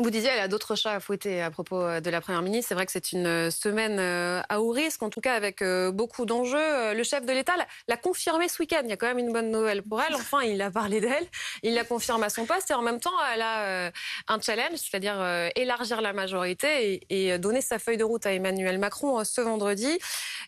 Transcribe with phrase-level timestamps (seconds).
[0.00, 2.68] Vous disiez, elle a d'autres chats à fouetter à propos euh, de la Première ministre.
[2.68, 5.60] C'est vrai que c'est une euh, semaine euh, à haut risque, en tout cas avec
[5.92, 6.94] beaucoup d'enjeux.
[6.94, 7.54] Le chef de l'État
[7.88, 8.82] l'a confirmé ce week-end.
[8.84, 10.14] Il y a quand même une bonne nouvelle pour elle.
[10.14, 11.26] Enfin, il a parlé d'elle.
[11.64, 12.70] Il la confirme à son poste.
[12.70, 13.90] Et en même temps, elle a
[14.28, 19.24] un challenge, c'est-à-dire élargir la majorité et donner sa feuille de route à Emmanuel Macron
[19.24, 19.98] ce vendredi.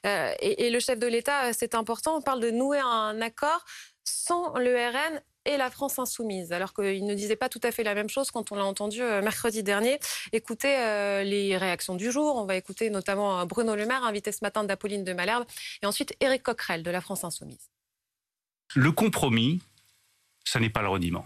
[0.05, 3.65] Et le chef de l'État, c'est important, on parle de nouer un accord
[4.05, 5.21] sans le RN
[5.51, 8.31] et la France insoumise, alors qu'il ne disait pas tout à fait la même chose
[8.31, 9.99] quand on l'a entendu euh, mercredi dernier.
[10.33, 12.37] Écoutez euh, les réactions du jour.
[12.37, 15.45] On va écouter notamment euh, Bruno Le Maire, invité ce matin d'Apolline de Malherbe,
[15.83, 17.71] et ensuite Éric Coquerel de la France insoumise.
[18.75, 19.61] Le compromis,
[20.45, 21.25] ça n'est pas le reniement.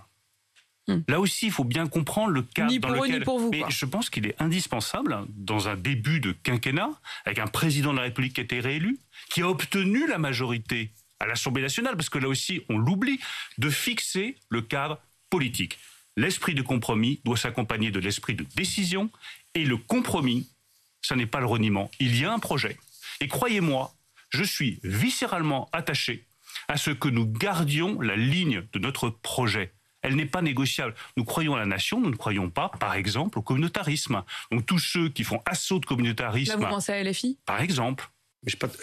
[0.88, 1.00] Hmm.
[1.08, 3.24] Là aussi, il faut bien comprendre le cadre dans lequel.
[3.24, 6.90] pour vous, Mais je pense qu'il est indispensable, dans un début de quinquennat,
[7.24, 8.98] avec un président de la République qui a été réélu,
[9.30, 10.92] qui a obtenu la majorité
[11.24, 13.18] à l'Assemblée nationale, parce que là aussi, on l'oublie,
[13.58, 15.78] de fixer le cadre politique.
[16.16, 19.10] L'esprit de compromis doit s'accompagner de l'esprit de décision,
[19.54, 20.48] et le compromis,
[21.02, 21.90] ça n'est pas le reniement.
[21.98, 22.78] Il y a un projet.
[23.20, 23.92] Et croyez-moi,
[24.30, 26.26] je suis viscéralement attaché
[26.68, 29.72] à ce que nous gardions la ligne de notre projet.
[30.02, 30.94] Elle n'est pas négociable.
[31.16, 34.22] Nous croyons à la nation, nous ne croyons pas, par exemple, au communautarisme.
[34.52, 36.52] Donc tous ceux qui font assaut de communautarisme.
[36.52, 38.10] Là, vous pensez à LFI Par exemple.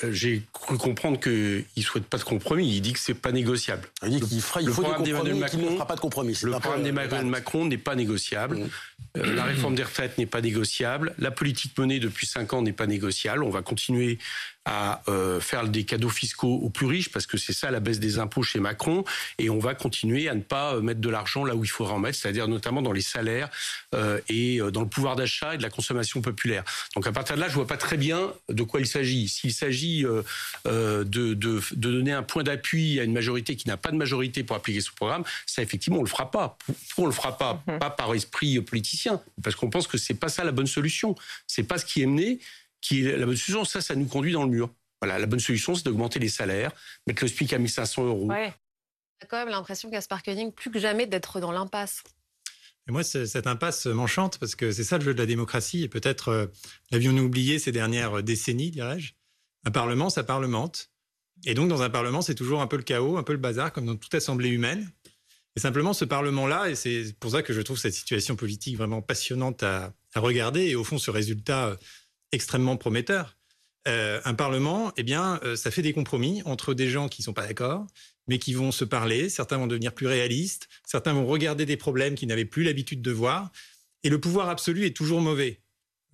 [0.04, 2.68] Euh, j'ai cru comprendre qu'il ne souhaite pas de compromis.
[2.68, 3.88] Il dit que c'est pas négociable.
[4.04, 6.38] Il dit qu'il fera, il faut des compromis, Macron, ne fera pas de compromis.
[6.44, 8.58] Le programme d'Emmanuel Macron n'est pas négociable.
[8.58, 8.70] Mmh.
[9.18, 11.14] Euh, la réforme des retraites n'est pas négociable.
[11.20, 13.44] La politique menée depuis cinq ans n'est pas négociable.
[13.44, 14.18] On va continuer
[14.66, 18.00] à euh, faire des cadeaux fiscaux aux plus riches parce que c'est ça la baisse
[18.00, 19.04] des impôts chez Macron
[19.40, 21.96] et on va continuer à ne pas euh, mettre de l'argent là où il faudra
[21.96, 23.50] en mettre, c'est-à-dire notamment dans les salaires
[23.96, 26.64] euh, et dans le pouvoir d'achat et de la consommation populaire.
[26.96, 29.28] Donc à partir de là, je vois pas très bien de quoi il s'agit.
[29.52, 33.92] S'il s'agit de, de, de, donner un point d'appui à une majorité qui n'a pas
[33.92, 36.58] de majorité pour appliquer ce programme, ça effectivement on le fera pas.
[36.66, 37.64] Pourquoi on le fera pas?
[37.68, 37.80] Mhm.
[37.80, 41.16] Pas par esprit politicien, parce qu'on pense que c'est pas ça la bonne solution.
[41.48, 42.40] C'est pas ce qui est mené
[42.82, 43.64] qui est la bonne solution.
[43.64, 44.70] Ça, ça nous conduit dans le mur.
[45.02, 46.72] Voilà, la bonne solution, c'est d'augmenter les salaires,
[47.08, 48.26] mettre le SPIC à 1500 euros.
[48.26, 48.54] Ouais.
[49.22, 52.04] a quand même l'impression, Gaspard Koenig, plus que jamais d'être dans l'impasse.
[52.88, 55.84] Et moi, cette impasse m'enchante parce que c'est ça le jeu de la démocratie.
[55.84, 56.48] Et peut-être euh,
[56.92, 59.14] l'avions-nous oublié ces dernières décennies, dirais-je?
[59.66, 60.92] Un parlement, ça parlemente.
[61.46, 63.72] Et donc, dans un parlement, c'est toujours un peu le chaos, un peu le bazar,
[63.72, 64.92] comme dans toute assemblée humaine.
[65.56, 69.02] Et simplement, ce parlement-là, et c'est pour ça que je trouve cette situation politique vraiment
[69.02, 71.78] passionnante à, regarder, et au fond, ce résultat
[72.32, 73.38] extrêmement prometteur.
[73.88, 77.26] Euh, un Parlement, eh bien, euh, ça fait des compromis entre des gens qui ne
[77.26, 77.88] sont pas d'accord,
[78.28, 79.28] mais qui vont se parler.
[79.30, 83.12] Certains vont devenir plus réalistes, certains vont regarder des problèmes qu'ils n'avaient plus l'habitude de
[83.12, 83.52] voir.
[84.04, 85.62] Et le pouvoir absolu est toujours mauvais.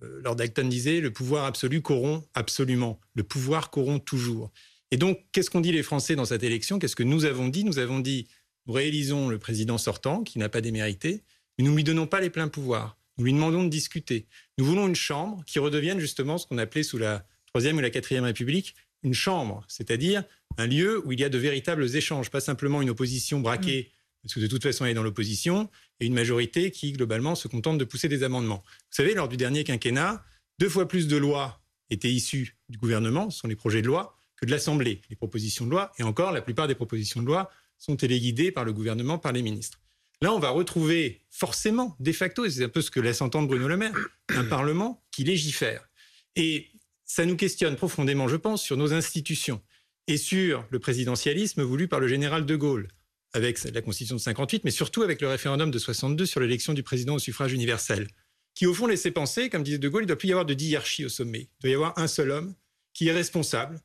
[0.02, 3.00] Euh, Lord Acton disait, le pouvoir absolu corrompt absolument.
[3.14, 4.50] Le pouvoir corrompt toujours.
[4.90, 6.78] Et donc, qu'est-ce qu'ont dit les Français dans cette élection?
[6.78, 7.64] Qu'est-ce que nous avons dit?
[7.64, 8.28] Nous avons dit,
[8.66, 11.22] nous réélisons le président sortant, qui n'a pas démérité,
[11.58, 12.96] mais nous ne lui donnons pas les pleins pouvoirs.
[13.18, 14.26] Nous lui demandons de discuter.
[14.56, 17.90] Nous voulons une chambre qui redevienne justement ce qu'on appelait sous la Troisième ou la
[17.90, 20.24] Quatrième République une chambre, c'est-à-dire
[20.56, 23.90] un lieu où il y a de véritables échanges, pas simplement une opposition braquée,
[24.22, 25.70] parce que de toute façon elle est dans l'opposition,
[26.00, 28.62] et une majorité qui globalement se contente de pousser des amendements.
[28.66, 30.24] Vous savez, lors du dernier quinquennat,
[30.58, 34.18] deux fois plus de lois étaient issues du gouvernement, ce sont les projets de loi,
[34.36, 37.50] que de l'Assemblée, les propositions de loi, et encore la plupart des propositions de loi
[37.78, 39.80] sont téléguidées par le gouvernement, par les ministres.
[40.20, 43.48] Là, on va retrouver forcément, de facto, et c'est un peu ce que laisse entendre
[43.48, 43.96] Bruno Le Maire,
[44.30, 45.88] un Parlement qui légifère.
[46.34, 46.68] Et
[47.04, 49.62] ça nous questionne profondément, je pense, sur nos institutions
[50.08, 52.88] et sur le présidentialisme voulu par le général de Gaulle,
[53.32, 56.82] avec la Constitution de 58, mais surtout avec le référendum de 62 sur l'élection du
[56.82, 58.08] président au suffrage universel,
[58.54, 60.46] qui au fond laissait penser, comme disait de Gaulle, il ne doit plus y avoir
[60.46, 61.50] de hiérarchie au sommet.
[61.58, 62.54] Il doit y avoir un seul homme
[62.94, 63.80] qui est responsable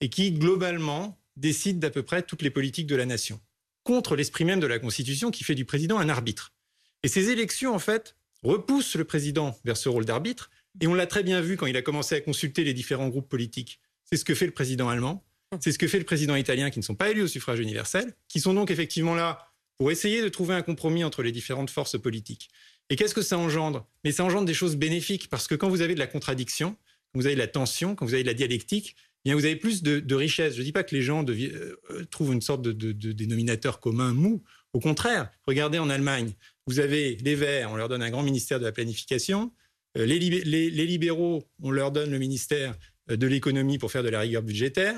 [0.00, 3.40] et qui, globalement, décide d'à peu près toutes les politiques de la nation
[3.86, 6.52] contre l'esprit même de la Constitution qui fait du président un arbitre.
[7.04, 10.50] Et ces élections, en fait, repoussent le président vers ce rôle d'arbitre.
[10.80, 13.28] Et on l'a très bien vu quand il a commencé à consulter les différents groupes
[13.28, 13.80] politiques.
[14.04, 15.24] C'est ce que fait le président allemand,
[15.60, 18.14] c'est ce que fait le président italien qui ne sont pas élus au suffrage universel,
[18.28, 19.48] qui sont donc effectivement là
[19.78, 22.48] pour essayer de trouver un compromis entre les différentes forces politiques.
[22.88, 23.86] Et qu'est-ce que ça engendre?
[24.04, 26.76] Mais ça engendre des choses bénéfiques parce que quand vous avez de la contradiction,
[27.12, 28.96] quand vous avez de la tension, quand vous avez de la dialectique,
[29.34, 30.54] vous avez plus de, richesse.
[30.54, 31.76] Je ne dis pas que les gens euh,
[32.10, 34.42] trouvent une sorte de, dénominateur commun mou.
[34.72, 36.32] Au contraire, regardez en Allemagne,
[36.66, 39.52] vous avez les Verts, on leur donne un grand ministère de la planification.
[39.96, 42.74] Euh, les, libéraux, on leur donne le ministère
[43.10, 44.96] euh, de l'économie pour faire de la rigueur budgétaire.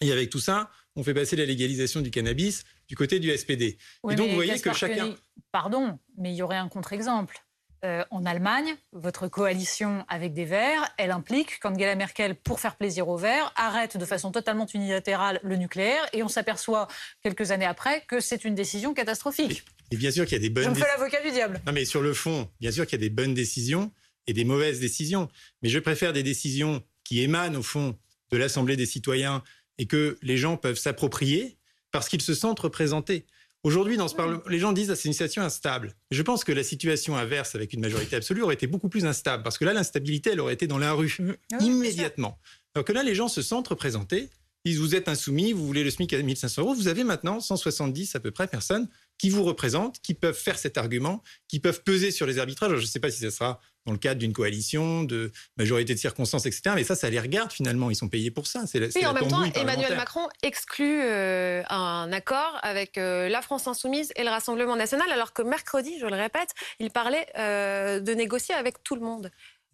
[0.00, 3.78] Et avec tout ça, on fait passer la légalisation du cannabis du côté du SPD.
[4.10, 5.14] et donc, vous voyez que chacun.
[5.52, 7.42] Pardon, mais il y aurait un contre-exemple.
[7.84, 13.08] euh, en Allemagne, votre coalition avec des Verts, elle implique qu'Angela Merkel, pour faire plaisir
[13.08, 16.88] aux Verts, arrête de façon totalement unilatérale le nucléaire et on s'aperçoit
[17.22, 19.64] quelques années après que c'est une décision catastrophique.
[19.90, 20.64] Et bien sûr qu'il y a des bonnes.
[20.64, 21.60] Je me fais l'avocat du diable.
[21.66, 23.90] Non, mais sur le fond, bien sûr qu'il y a des bonnes décisions
[24.26, 25.28] et des mauvaises décisions.
[25.62, 27.96] Mais je préfère des décisions qui émanent au fond
[28.30, 29.42] de l'Assemblée des citoyens
[29.80, 31.56] et que les gens peuvent s'approprier
[31.90, 33.24] parce qu'ils se sentent représentés.
[33.62, 35.94] Aujourd'hui, dans ce Parlement, les gens disent que c'est une situation instable.
[36.10, 39.42] Je pense que la situation inverse, avec une majorité absolue, aurait été beaucoup plus instable.
[39.42, 41.32] Parce que là, l'instabilité, elle aurait été dans la rue, mm.
[41.54, 42.38] ah immédiatement.
[42.74, 44.28] Alors que là, les gens se sentent représentés.
[44.66, 46.74] Ils vous êtes insoumis, vous voulez le SMIC à 1500 euros.
[46.74, 48.86] Vous avez maintenant 170 à peu près personnes
[49.20, 52.70] qui vous représentent, qui peuvent faire cet argument, qui peuvent peser sur les arbitrages.
[52.70, 55.98] je ne sais pas si ce sera dans le cadre d'une coalition, de majorité de
[55.98, 56.72] circonstances, etc.
[56.74, 57.90] Mais ça, ça les regarde finalement.
[57.90, 58.66] Ils sont payés pour ça.
[58.66, 63.66] C'est oui, en même temps, Emmanuel Macron exclut euh, un accord avec euh, la France
[63.66, 68.12] insoumise et le Rassemblement national, alors que mercredi, je le répète, il parlait euh, de
[68.12, 69.30] négocier avec tout le monde.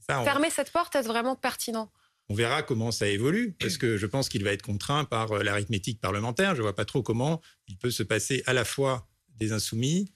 [0.09, 1.93] Fermer cette porte est vraiment pertinent?
[2.29, 6.01] On verra comment ça évolue, parce que je pense qu'il va être contraint par l'arithmétique
[6.01, 6.57] parlementaire.
[6.57, 9.07] Je ne vois pas trop comment il peut se passer à la fois
[9.39, 10.13] des insoumis,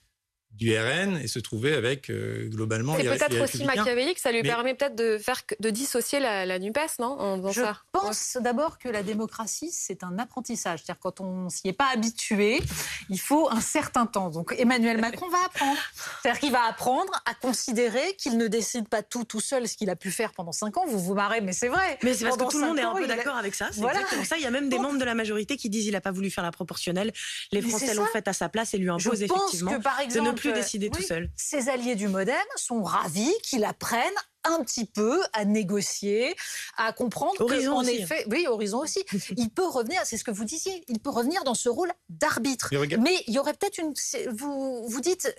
[0.53, 4.75] du RN et se trouver avec euh, globalement C'est peut-être aussi machiavélique, ça lui permet
[4.75, 7.63] peut-être de faire de dissocier la, la Nupes, non Je
[7.93, 12.61] pense d'abord que la démocratie c'est un apprentissage, c'est-à-dire quand on s'y est pas habitué,
[13.09, 14.31] il faut un certain temps.
[14.31, 15.79] Donc Emmanuel Macron va apprendre,
[16.23, 19.91] c'est-à-dire qu'il va apprendre à considérer qu'il ne décide pas tout tout seul, ce qu'il
[19.91, 20.85] a pu faire pendant cinq ans.
[20.87, 21.99] Vous vous marrez, mais c'est vrai.
[22.03, 23.69] Mais c'est parce que tout le monde est un peu d'accord avec ça.
[23.73, 24.37] C'est exactement ça.
[24.37, 26.31] Il y a même des membres de la majorité qui disent il n'a pas voulu
[26.31, 27.13] faire la proportionnelle.
[27.53, 30.53] Les Français l'ont fait à sa place et lui imposent effectivement que, par exemple, plus
[30.53, 31.31] décider tout seul.
[31.37, 34.15] Ses alliés du Modem sont ravis qu'il apprenne
[34.45, 36.35] un petit peu à négocier,
[36.77, 37.89] à comprendre Horizon en hein.
[37.89, 39.05] effet, oui, Horizon aussi,
[39.37, 42.71] il peut revenir, c'est ce que vous disiez, il peut revenir dans ce rôle d'arbitre.
[42.99, 43.93] Mais il y aurait peut-être une,
[44.33, 45.35] vous, vous dites,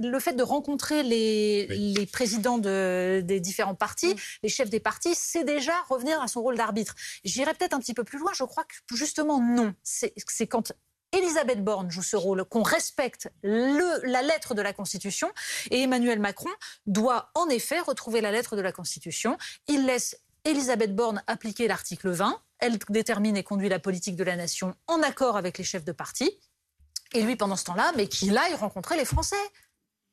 [0.00, 5.14] le fait de rencontrer les, les présidents de, des différents partis, les chefs des partis,
[5.14, 6.94] c'est déjà revenir à son rôle d'arbitre.
[7.24, 10.12] J'irais peut-être un petit peu plus loin, je crois que justement non, c'est
[10.46, 10.72] quand
[11.14, 15.30] Elisabeth Borne joue ce rôle, qu'on respecte le, la lettre de la Constitution.
[15.70, 16.50] Et Emmanuel Macron
[16.86, 19.38] doit en effet retrouver la lettre de la Constitution.
[19.68, 22.40] Il laisse Elisabeth Borne appliquer l'article 20.
[22.58, 25.92] Elle détermine et conduit la politique de la nation en accord avec les chefs de
[25.92, 26.38] parti.
[27.14, 29.36] Et lui, pendant ce temps-là, mais qu'il aille rencontrer les Français.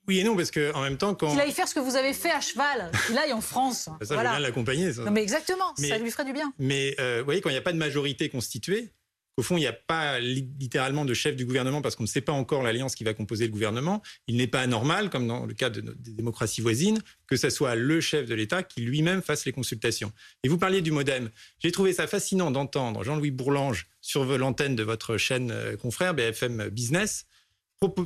[0.08, 1.32] Oui et non, parce qu'en même temps, quand.
[1.32, 3.90] Qu'il aille faire ce que vous avez fait à cheval, qu'il aille en France.
[4.02, 4.32] ça, voilà.
[4.32, 5.02] bien l'accompagner, ça.
[5.02, 6.54] Non, mais exactement, ça lui ferait du bien.
[6.60, 8.92] Mais euh, vous voyez, quand il n'y a pas de majorité constituée,
[9.38, 12.22] au fond, il n'y a pas littéralement de chef du gouvernement parce qu'on ne sait
[12.22, 14.02] pas encore l'alliance qui va composer le gouvernement.
[14.28, 17.76] Il n'est pas anormal, comme dans le cas de, des démocraties voisines, que ce soit
[17.76, 20.12] le chef de l'État qui lui-même fasse les consultations.
[20.44, 21.30] Et vous parliez du modem.
[21.60, 26.70] J'ai trouvé ça fascinant d'entendre Jean-Louis Bourlange sur l'antenne de votre chaîne euh, confrère BFM
[26.70, 27.26] Business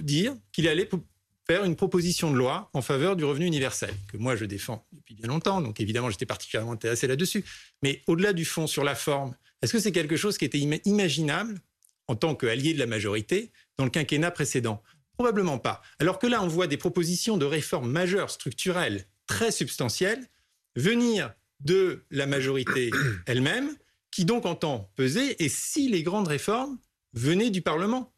[0.01, 0.85] dire qu'il allait
[1.47, 5.15] faire une proposition de loi en faveur du revenu universel, que moi je défends depuis
[5.15, 7.45] bien longtemps, donc évidemment j'étais particulièrement intéressé là-dessus.
[7.83, 11.59] Mais au-delà du fond, sur la forme, est-ce que c'est quelque chose qui était imaginable
[12.07, 14.81] en tant qu'allié de la majorité dans le quinquennat précédent?
[15.13, 15.81] Probablement pas.
[15.99, 20.27] Alors que là, on voit des propositions de réformes majeures, structurelles, très substantielles,
[20.75, 22.91] venir de la majorité
[23.27, 23.69] elle-même,
[24.11, 26.77] qui donc entend peser, et si les grandes réformes
[27.13, 28.13] venaient du Parlement?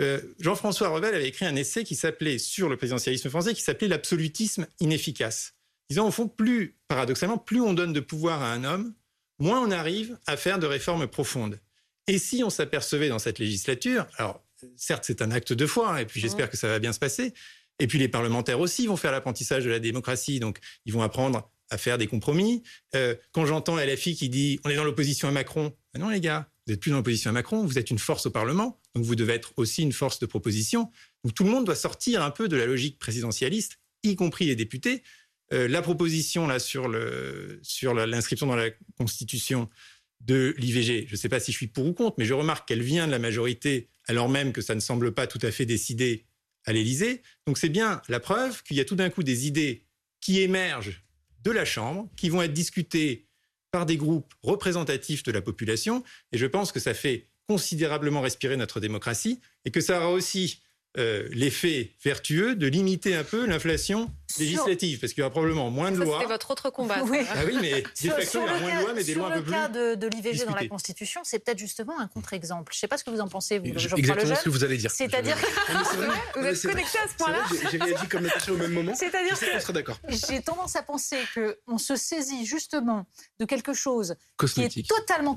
[0.00, 3.88] Euh, Jean-François Revel avait écrit un essai qui s'appelait sur le présidentialisme français, qui s'appelait
[3.88, 5.54] l'absolutisme inefficace.
[5.88, 8.94] Disant au fond, plus paradoxalement, plus on donne de pouvoir à un homme,
[9.38, 11.60] moins on arrive à faire de réformes profondes.
[12.08, 14.44] Et si on s'apercevait dans cette législature, alors
[14.76, 16.98] certes c'est un acte de foi, hein, et puis j'espère que ça va bien se
[16.98, 17.34] passer,
[17.78, 21.50] et puis les parlementaires aussi vont faire l'apprentissage de la démocratie, donc ils vont apprendre
[21.70, 22.62] à faire des compromis.
[22.94, 26.20] Euh, quand j'entends LFI qui dit on est dans l'opposition à Macron, ben non les
[26.20, 29.04] gars, vous n'êtes plus dans l'opposition à Macron, vous êtes une force au Parlement, donc
[29.04, 30.90] vous devez être aussi une force de proposition.
[31.34, 35.02] Tout le monde doit sortir un peu de la logique présidentialiste, y compris les députés,
[35.52, 36.90] euh, la proposition là sur
[37.62, 39.68] sur l'inscription dans la Constitution
[40.20, 42.66] de l'IVG, je ne sais pas si je suis pour ou contre, mais je remarque
[42.66, 45.66] qu'elle vient de la majorité, alors même que ça ne semble pas tout à fait
[45.66, 46.26] décidé
[46.64, 47.22] à l'Élysée.
[47.46, 49.84] Donc c'est bien la preuve qu'il y a tout d'un coup des idées
[50.20, 51.04] qui émergent
[51.44, 53.25] de la Chambre, qui vont être discutées
[53.76, 56.02] par des groupes représentatifs de la population,
[56.32, 60.62] et je pense que ça fait considérablement respirer notre démocratie, et que ça aura aussi
[60.98, 65.90] euh, l'effet vertueux de limiter un peu l'inflation législative, parce qu'il y aura probablement moins
[65.90, 66.18] de lois.
[66.20, 67.02] C'était votre autre combat.
[67.04, 67.18] Oui.
[67.30, 69.36] Ah oui, mais de facto, il y aura moins de lois, mais des lois un
[69.36, 69.52] peu plus.
[69.52, 72.72] le cas de, l'IVG dans la Constitution, c'est peut-être justement un contre-exemple.
[72.72, 74.64] Je ne sais pas ce que vous en pensez, vous, Jean Exactement ce que vous
[74.64, 74.90] allez dire.
[74.90, 75.36] C'est-à-dire.
[76.34, 78.94] Vous êtes connecté à ce point-là J'ai réagi comme Natacha au même moment.
[78.94, 79.72] C'est-à-dire que.
[79.72, 79.98] d'accord.
[80.08, 83.06] J'ai tendance à penser qu'on se saisit justement
[83.38, 84.16] de quelque chose
[84.54, 85.36] qui est totalement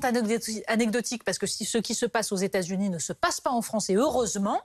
[0.68, 3.90] anecdotique, parce que ce qui se passe aux États-Unis ne se passe pas en France,
[3.90, 4.62] et heureusement,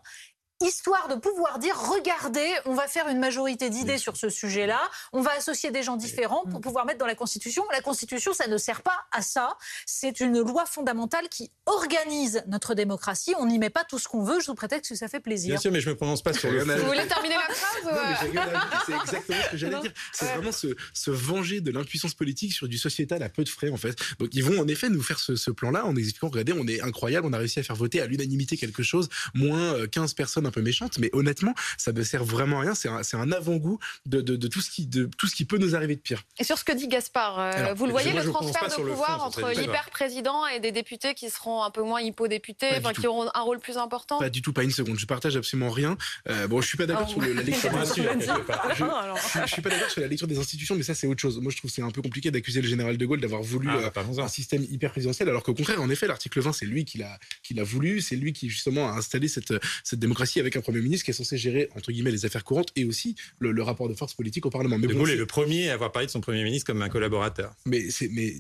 [0.62, 4.80] histoire de pouvoir dire regardez, on va faire une majorité d'idées sur ce sujet-là,
[5.12, 7.64] on va associer des gens différents pour pouvoir mettre dans la Constitution.
[7.72, 9.58] La Constitution, ça ne sert pas à ça.
[9.86, 13.34] C'est une loi fondamentale qui organise notre démocratie.
[13.38, 15.50] On n'y met pas tout ce qu'on veut, je vous prétexte que ça fait plaisir.
[15.50, 16.64] Bien sûr, mais je me prononce pas sur le.
[16.64, 18.46] Vous voulez terminer la phrase
[18.86, 19.92] C'est exactement ce que j'allais dire.
[20.14, 23.78] C'est vraiment se, venger de l'impuissance politique sur du sociétal à peu de frais, en
[23.78, 23.98] fait.
[24.20, 27.28] Donc, ils vont en effet nous faire ce, plan-là en expliquant regardez, on est incroyable,
[27.28, 30.62] on a réussi à faire voter à l'unanimité quelque chose, moins 15 euh, un peu
[30.62, 32.76] méchantes, mais honnêtement, ça ne sert vraiment à rien.
[32.76, 36.02] C'est un, avant-goût de, tout ce qui, de tout ce qui peut nous arriver de
[36.02, 36.24] pire.
[36.40, 39.50] Et sur ce que dit Gaspard, euh, vous le voyez, le transfert de pouvoir entre
[39.52, 43.78] l'hyper-président et des députés qui seront un peu moins hypo-députés, qui auront un rôle plus
[43.78, 45.00] important Pas du tout, pas une seconde.
[45.00, 45.98] Je partage absolument rien.
[46.30, 47.72] Euh, bon, je suis pas d'accord sur la lecture.
[49.46, 51.40] je, suis pas d'accord sur la lecture des institutions, mais ça c'est autre chose.
[51.40, 53.92] Moi, je trouve c'est un peu compliqué d'accuser le général de Gaulle d'avoir voulu ah,
[53.96, 56.98] euh, un système hyper présidentiel, alors qu'au contraire, en effet, l'article 20, c'est lui qui
[56.98, 60.62] l'a qui l'a voulu, c'est lui qui justement a installé cette cette démocratie avec un
[60.62, 63.90] premier ministre qui est censé gérer entre guillemets les affaires courantes et aussi le, rapport
[63.90, 64.78] de force politique au Parlement.
[64.78, 66.90] Mais de Gaulle est le premier à avoir parlé de son premier ministre comme un
[66.90, 67.56] collaborateur.
[67.66, 67.88] Mais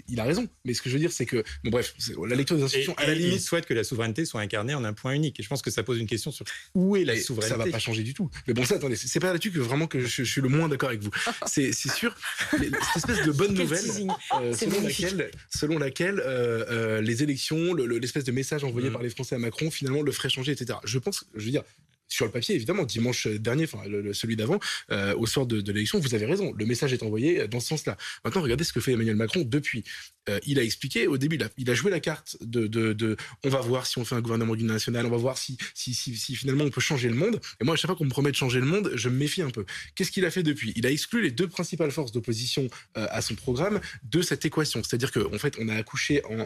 [0.08, 0.48] il a raison.
[0.66, 1.96] Mais ce que je veux dire, c'est que bon bref,
[2.28, 4.84] la lecture des institutions, à la limite, il souhaite que la souveraineté soit incarnée en
[4.84, 5.40] un point unique.
[5.40, 7.58] Et je pense que ça pose une question sur où est la souveraineté.
[7.58, 8.30] Ça va pas changer du tout.
[8.48, 10.90] Mais bon, ça, attendez, c'est pas là-dessus que vraiment que je, suis le moins d'accord
[10.90, 11.12] avec vous.
[11.46, 12.16] C'est sûr,
[12.52, 12.64] cette
[12.96, 13.84] espèce de bonne nouvelle
[14.42, 18.94] euh, selon, laquelle, selon, laquelle, euh, euh, les élections, l'espèce de message envoyé mm.
[18.94, 20.80] par les Français à Macron, finalement, le ferait changer, etc.
[20.84, 21.64] Je pense, je veux dire,
[22.08, 23.84] sur le papier, évidemment, dimanche dernier, enfin
[24.14, 24.60] celui d'avant,
[24.92, 27.98] euh, au soir de, l'élection, vous avez raison, le message est envoyé dans ce sens-là.
[28.24, 29.84] Maintenant, regardez ce que fait Emmanuel Macron depuis.
[30.30, 33.62] Euh, il a expliqué au début, il a, joué la carte de, de, on va
[33.62, 36.64] voir si on fait un gouvernement d'union nationale, on va voir si, si, si, finalement
[36.64, 37.40] on peut changer le monde.
[37.62, 39.42] Et moi, à chaque fois qu'on me promet de changer le monde, je me méfie
[39.42, 39.66] un peu.
[39.96, 40.74] Qu'est-ce qu'il a fait depuis?
[40.76, 44.82] Il a exclu les deux principales forces d'opposition euh, à son programme de cette équation.
[44.84, 46.40] C'est-à-dire qu'en en fait, on a accouché en,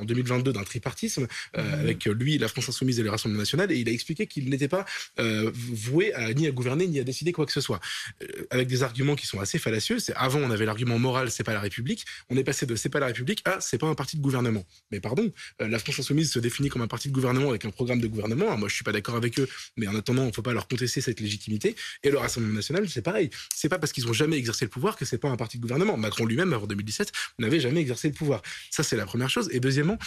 [0.00, 1.58] en 2022 d'un tripartisme mmh.
[1.58, 4.68] avec lui, la France insoumise et le Rassemblement national, et il a expliqué qu'il n'était
[4.68, 4.86] pas
[5.18, 7.80] euh, voué ni à gouverner ni à décider quoi que ce soit.
[8.22, 9.98] Euh, avec des arguments qui sont assez fallacieux.
[9.98, 12.04] C'est avant on avait l'argument moral, c'est pas la République.
[12.30, 14.64] On est passé de c'est pas la République à c'est pas un parti de gouvernement.
[14.90, 15.32] Mais pardon,
[15.62, 18.06] euh, la France insoumise se définit comme un parti de gouvernement avec un programme de
[18.06, 18.56] gouvernement.
[18.56, 21.00] moi je suis pas d'accord avec eux, mais en attendant on faut pas leur contester
[21.00, 21.76] cette légitimité.
[22.02, 23.30] Et le Rassemblement national c'est pareil.
[23.54, 25.62] C'est pas parce qu'ils ont jamais exercé le pouvoir que c'est pas un parti de
[25.62, 25.96] gouvernement.
[25.96, 28.42] Macron lui-même avant 2017 n'avait jamais exercé le pouvoir.
[28.70, 29.48] Ça c'est la première chose.
[29.52, 29.98] Et deuxièmement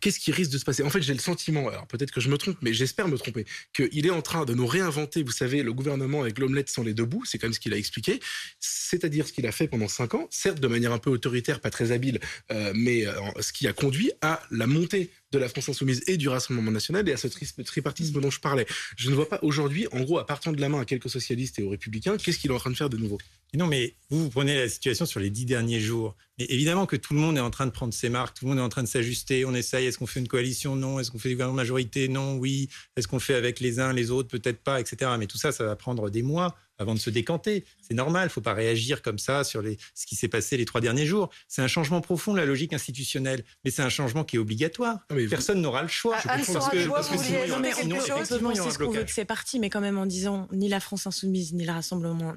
[0.00, 0.82] qu'est-ce qui risque de se passer?
[0.82, 3.44] En fait, j'ai le sentiment, alors peut-être que je me trompe, mais j'espère me tromper,
[3.72, 6.94] qu'il est en train de nous réinventer, vous savez, le gouvernement avec l'omelette sans les
[6.94, 8.20] deux bouts, c'est quand même ce qu'il a expliqué,
[8.60, 11.70] c'est-à-dire ce qu'il a fait pendant cinq ans, certes de manière un peu autoritaire, pas
[11.70, 12.20] très habile,
[12.52, 16.16] euh, mais euh, ce qui a conduit à la montée de la France insoumise et
[16.16, 17.28] du Rassemblement national et à ce
[17.62, 18.66] tripartisme dont je parlais.
[18.96, 21.58] Je ne vois pas aujourd'hui, en gros, à partant de la main à quelques socialistes
[21.58, 23.18] et aux républicains, qu'est-ce qu'il est en train de faire de nouveau?
[23.54, 26.16] Non, mais vous, vous prenez la situation sur les dix derniers jours.
[26.38, 28.50] Mais évidemment que tout le monde est en train de prendre ses marques, tout le
[28.50, 29.44] monde est en train de s'ajuster.
[29.44, 30.74] On essaye, est-ce qu'on fait une coalition?
[30.74, 30.98] Non.
[30.98, 32.08] Est-ce qu'on fait des gouvernements de majorité?
[32.08, 32.36] Non.
[32.36, 32.68] Oui.
[32.96, 34.28] Est-ce qu'on fait avec les uns, les autres?
[34.28, 35.12] Peut-être pas, etc.
[35.18, 37.64] Mais tout ça, ça va prendre des mois avant de se décanter.
[37.80, 40.56] C'est normal, il ne faut pas réagir comme ça sur les, ce qui s'est passé
[40.56, 41.30] les trois derniers jours.
[41.48, 44.98] C'est un changement profond de la logique institutionnelle, mais c'est un changement qui est obligatoire.
[45.10, 46.16] Ah, Personne n'aura le choix.
[46.16, 49.70] Ah, je parce que, parce que sinon, c'est ce qu'on veut que c'est parti, mais
[49.70, 52.34] quand même en disant ni la France insoumise ni le Rassemblement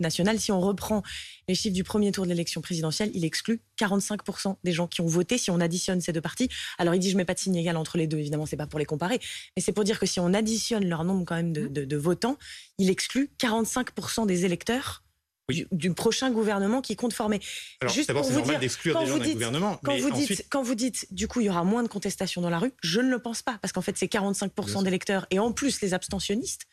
[0.00, 1.02] national, si on reprend
[1.48, 5.06] les chiffres du premier tour de l'élection présidentielle, il exclut 45% des gens qui ont
[5.06, 6.48] voté si on additionne ces deux partis.
[6.78, 8.66] Alors il dit je mets pas de signe égal entre les deux, évidemment c'est pas
[8.66, 9.20] pour les comparer,
[9.56, 12.38] mais c'est pour dire que si on additionne leur nombre quand même de, de votants,
[12.78, 13.71] il exclut 45%
[14.26, 15.02] des électeurs
[15.48, 17.40] du, prochain gouvernement qui compte former.
[17.80, 19.38] Alors, Juste pour vous dire, quand vous dites,
[19.82, 22.50] quand vous dites, quand vous dites, du coup, il y aura moins de contestation dans
[22.50, 25.52] la rue, je ne le pense pas, parce qu'en fait, c'est 45% d'électeurs et en
[25.52, 26.66] plus les abstentionnistes,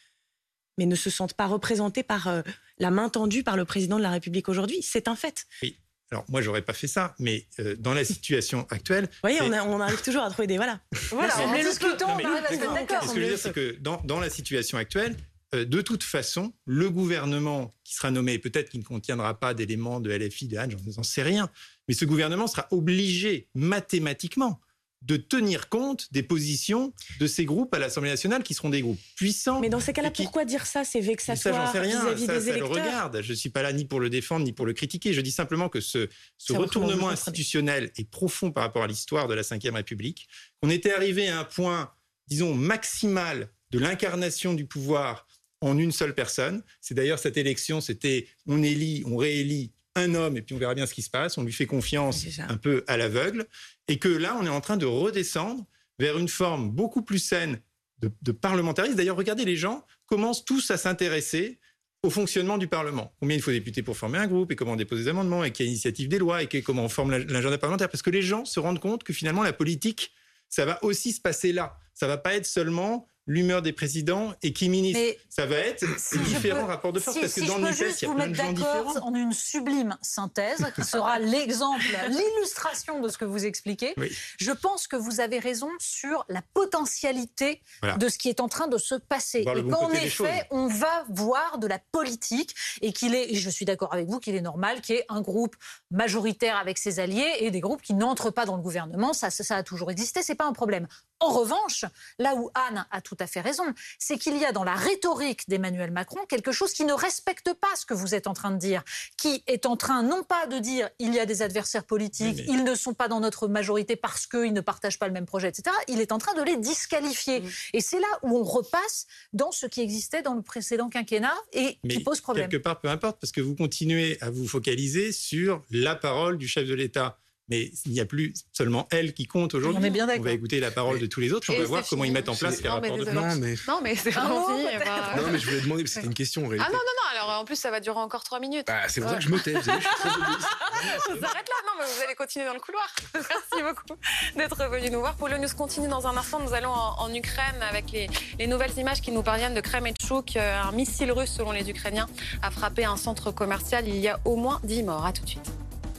[0.77, 2.41] mais ne se sentent pas représentés par euh,
[2.77, 4.81] la main tendue par le président de la République aujourd'hui.
[4.81, 5.45] C'est un fait.
[5.61, 5.77] Oui.
[6.11, 9.51] Alors moi, j'aurais pas fait ça, mais euh, dans la situation actuelle, vous voyez, on,
[9.51, 10.79] on, arrive toujours à trouver des voilà.
[11.11, 13.03] voilà, on met le d'accord.
[13.03, 16.03] Ce que je veux dire, c'est que dans, dans la situation actuelle, euh, de toute
[16.03, 20.57] façon, le gouvernement qui sera nommé, peut-être qu'il ne contiendra pas d'éléments de LFI, de
[20.57, 21.49] Hadj, j'en sais rien,
[21.87, 24.59] mais ce gouvernement sera obligé mathématiquement
[25.01, 28.99] de tenir compte des positions de ces groupes à l'Assemblée nationale qui seront des groupes
[29.15, 29.61] puissants.
[29.61, 30.83] Mais dans ces cas-là, pourquoi dire ça?
[30.83, 32.57] C'est vexatoire vis-à-vis des ça électeurs.
[32.57, 33.21] le regarde.
[33.21, 35.13] Je ne suis pas là ni pour le défendre ni pour le critiquer.
[35.13, 39.33] Je dis simplement que ce, ce retournement institutionnel est profond par rapport à l'histoire de
[39.33, 40.27] la Ve République.
[40.61, 41.91] On était arrivé à un point,
[42.27, 45.27] disons, maximal de l'incarnation du pouvoir
[45.61, 46.63] en une seule personne.
[46.81, 50.75] C'est d'ailleurs cette élection, c'était on élit, on réélit un homme et puis on verra
[50.75, 51.37] bien ce qui se passe.
[51.37, 53.45] On lui fait confiance un peu à l'aveugle.
[53.87, 55.65] Et que là, on est en train de redescendre
[55.97, 57.59] vers une forme beaucoup plus saine
[57.99, 58.95] de, parlementarisme.
[58.95, 61.59] D'ailleurs, regardez, les gens commencent tous à s'intéresser
[62.01, 63.13] au fonctionnement du Parlement.
[63.19, 65.51] Combien il faut députés pour former un groupe et comment on dépose des amendements et
[65.51, 67.89] quelle initiative des lois et comment on forme l'agenda parlementaire.
[67.89, 70.13] Parce que les gens se rendent compte que finalement, la politique,
[70.47, 71.77] ça va aussi se passer là.
[71.93, 75.00] Ça va pas être seulement l'humeur des présidents et qui ministre.
[75.29, 75.86] ça va être
[76.25, 78.51] différents rapports de force parce que dans le NUPES, il y a plein de gens
[78.51, 78.98] différents.
[78.98, 83.93] en une sublime synthèse qui sera l'exemple, l'illustration de ce que vous expliquez.
[84.39, 87.62] Je pense que vous avez raison sur la potentialité
[87.98, 89.41] de ce qui est en train de se passer.
[89.41, 93.93] et qu'en effet, on va voir de la politique et qu'il est, je suis d'accord
[93.93, 95.55] avec vous, qu'il est normal qu'il y ait un groupe
[95.91, 99.13] majoritaire avec ses alliés et des groupes qui n'entrent pas dans le gouvernement.
[99.13, 100.88] Ça, ça, a toujours existé, c'est pas un problème.
[101.19, 101.85] En revanche,
[102.17, 103.63] là où Anne a tout à fait raison,
[103.97, 107.75] c'est qu'il y a dans la rhétorique d'Emmanuel Macron quelque chose qui ne respecte pas
[107.75, 108.83] ce que vous êtes en train de dire,
[109.17, 112.63] qui est en train non pas de dire il y a des adversaires politiques, ils
[112.63, 115.75] ne sont pas dans notre majorité parce qu'ils ne partagent pas le même projet, etc.
[115.88, 117.43] Il est en train de les disqualifier.
[117.73, 121.79] Et c'est là où on repasse dans ce qui existait dans le précédent quinquennat et
[121.88, 122.49] qui pose problème.
[122.49, 126.47] Quelque part, peu importe, parce que vous continuez à vous focaliser sur la parole du
[126.47, 127.17] chef de l'État
[127.49, 129.83] mais il n'y a plus seulement elle qui compte aujourd'hui.
[129.85, 132.03] On, bien on va écouter la parole de tous les autres, on va voir comment
[132.03, 134.63] ils mettent en place les rapports de Non, mais, non, mais c'est vraiment fini.
[134.63, 136.69] Non, mais je voulais demander, c'était une question en réalité.
[136.69, 138.67] Ah non, non, non, alors en plus, ça va durer encore trois minutes.
[138.67, 141.73] Bah, c'est pour ça que je me tais, vous savez, je suis très là, non,
[141.79, 142.87] mais vous allez continuer dans le couloir.
[143.13, 143.99] Merci beaucoup
[144.35, 145.15] d'être venu nous voir.
[145.15, 146.39] Pour le News continue dans un instant.
[146.39, 150.35] Nous allons en, Ukraine avec les, les, nouvelles images qui nous parviennent de Kremetchuk.
[150.37, 152.07] Un missile russe, selon les Ukrainiens,
[152.41, 153.87] a frappé un centre commercial.
[153.87, 155.05] Il y a au moins 10 morts.
[155.05, 155.49] À tout de suite.